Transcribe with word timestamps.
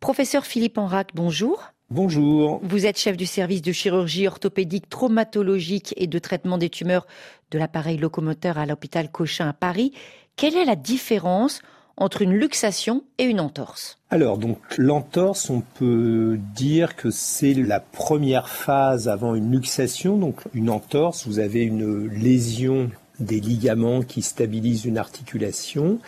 Professeur 0.00 0.46
Philippe 0.46 0.78
Enrac, 0.78 1.10
bonjour. 1.14 1.72
Bonjour. 1.90 2.60
Vous 2.62 2.86
êtes 2.86 2.98
chef 2.98 3.18
du 3.18 3.26
service 3.26 3.60
de 3.60 3.70
chirurgie 3.70 4.26
orthopédique 4.26 4.88
traumatologique 4.88 5.92
et 5.98 6.06
de 6.06 6.18
traitement 6.18 6.56
des 6.56 6.70
tumeurs 6.70 7.06
de 7.50 7.58
l'appareil 7.58 7.98
locomoteur 7.98 8.56
à 8.56 8.64
l'hôpital 8.64 9.10
Cochin 9.10 9.50
à 9.50 9.52
Paris. 9.52 9.92
Quelle 10.36 10.56
est 10.56 10.64
la 10.64 10.74
différence 10.74 11.60
entre 11.98 12.22
une 12.22 12.32
luxation 12.32 13.04
et 13.18 13.24
une 13.24 13.40
entorse? 13.40 13.98
Alors, 14.08 14.38
donc, 14.38 14.58
l'entorse, 14.78 15.50
on 15.50 15.60
peut 15.60 16.38
dire 16.54 16.96
que 16.96 17.10
c'est 17.10 17.52
la 17.52 17.80
première 17.80 18.48
phase 18.48 19.06
avant 19.06 19.34
une 19.34 19.52
luxation. 19.52 20.16
Donc, 20.16 20.40
une 20.54 20.70
entorse, 20.70 21.26
vous 21.26 21.40
avez 21.40 21.60
une 21.60 22.06
lésion 22.06 22.90
des 23.18 23.38
ligaments 23.38 24.00
qui 24.00 24.22
stabilisent 24.22 24.86
une 24.86 24.96
articulation. 24.96 25.98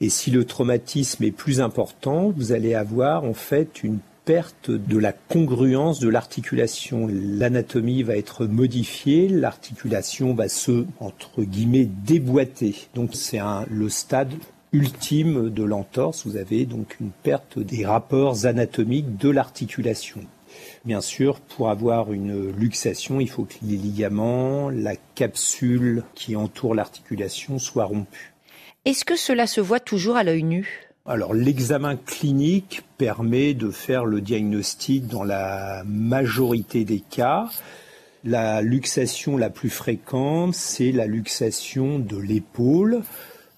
Et 0.00 0.10
si 0.10 0.30
le 0.30 0.44
traumatisme 0.44 1.24
est 1.24 1.30
plus 1.30 1.60
important, 1.60 2.30
vous 2.36 2.52
allez 2.52 2.74
avoir 2.74 3.24
en 3.24 3.32
fait 3.32 3.82
une 3.82 3.98
perte 4.26 4.70
de 4.70 4.98
la 4.98 5.12
congruence 5.12 6.00
de 6.00 6.08
l'articulation. 6.08 7.08
L'anatomie 7.10 8.02
va 8.02 8.16
être 8.16 8.44
modifiée, 8.44 9.28
l'articulation 9.28 10.34
va 10.34 10.48
se, 10.48 10.84
entre 11.00 11.42
guillemets, 11.42 11.88
déboîter. 12.04 12.88
Donc 12.94 13.14
c'est 13.14 13.40
le 13.70 13.88
stade 13.88 14.34
ultime 14.72 15.48
de 15.48 15.62
l'entorse. 15.62 16.26
Vous 16.26 16.36
avez 16.36 16.66
donc 16.66 16.98
une 17.00 17.10
perte 17.22 17.58
des 17.58 17.86
rapports 17.86 18.44
anatomiques 18.44 19.16
de 19.16 19.30
l'articulation. 19.30 20.20
Bien 20.84 21.00
sûr, 21.00 21.40
pour 21.40 21.70
avoir 21.70 22.12
une 22.12 22.50
luxation, 22.50 23.20
il 23.20 23.30
faut 23.30 23.44
que 23.44 23.54
les 23.62 23.76
ligaments, 23.76 24.70
la 24.70 24.96
capsule 25.14 26.02
qui 26.14 26.36
entoure 26.36 26.74
l'articulation 26.74 27.58
soient 27.58 27.84
rompus. 27.84 28.35
Est-ce 28.86 29.04
que 29.04 29.16
cela 29.16 29.48
se 29.48 29.60
voit 29.60 29.80
toujours 29.80 30.14
à 30.14 30.22
l'œil 30.22 30.44
nu? 30.44 30.86
Alors 31.06 31.34
l'examen 31.34 31.96
clinique 31.96 32.82
permet 32.98 33.52
de 33.52 33.72
faire 33.72 34.04
le 34.04 34.20
diagnostic 34.20 35.08
dans 35.08 35.24
la 35.24 35.82
majorité 35.84 36.84
des 36.84 37.00
cas. 37.00 37.48
La 38.22 38.62
luxation 38.62 39.36
la 39.36 39.50
plus 39.50 39.70
fréquente, 39.70 40.54
c'est 40.54 40.92
la 40.92 41.06
luxation 41.06 41.98
de 41.98 42.16
l'épaule. 42.16 43.02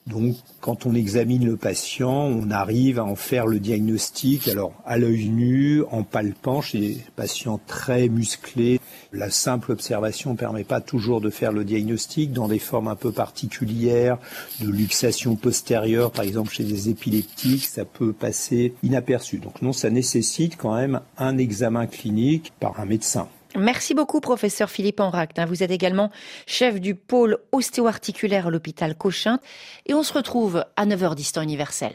Donc, 0.08 0.36
quand 0.60 0.86
on 0.86 0.94
examine 0.94 1.44
le 1.44 1.56
patient, 1.56 2.10
on 2.10 2.50
arrive 2.50 2.98
à 2.98 3.04
en 3.04 3.14
faire 3.14 3.46
le 3.46 3.60
diagnostic. 3.60 4.48
Alors, 4.48 4.72
à 4.86 4.96
l'œil 4.96 5.28
nu, 5.28 5.82
en 5.90 6.02
palpant 6.02 6.62
chez 6.62 6.78
des 6.78 6.98
patients 7.14 7.60
très 7.66 8.08
musclés, 8.08 8.80
la 9.12 9.30
simple 9.30 9.72
observation 9.72 10.32
ne 10.32 10.36
permet 10.36 10.64
pas 10.64 10.80
toujours 10.80 11.20
de 11.20 11.30
faire 11.30 11.52
le 11.52 11.64
diagnostic 11.64 12.32
dans 12.32 12.48
des 12.48 12.58
formes 12.58 12.88
un 12.88 12.96
peu 12.96 13.12
particulières 13.12 14.18
de 14.60 14.68
luxation 14.68 15.36
postérieure, 15.36 16.10
par 16.10 16.24
exemple 16.24 16.52
chez 16.52 16.64
des 16.64 16.88
épileptiques, 16.88 17.66
ça 17.66 17.84
peut 17.84 18.12
passer 18.12 18.74
inaperçu. 18.82 19.38
Donc, 19.38 19.60
non, 19.60 19.72
ça 19.72 19.90
nécessite 19.90 20.56
quand 20.56 20.74
même 20.74 21.00
un 21.18 21.36
examen 21.36 21.86
clinique 21.86 22.52
par 22.60 22.80
un 22.80 22.86
médecin. 22.86 23.28
Merci 23.58 23.94
beaucoup, 23.94 24.20
professeur 24.20 24.70
Philippe 24.70 25.00
Enract. 25.00 25.38
Hein. 25.38 25.46
Vous 25.46 25.62
êtes 25.62 25.70
également 25.70 26.10
chef 26.46 26.80
du 26.80 26.94
pôle 26.94 27.38
ostéo-articulaire 27.52 28.46
à 28.46 28.50
l'hôpital 28.50 28.94
Cochin. 28.94 29.40
Et 29.86 29.94
on 29.94 30.02
se 30.02 30.12
retrouve 30.12 30.64
à 30.76 30.86
9h10 30.86 31.32
temps 31.32 31.42
universel. 31.42 31.92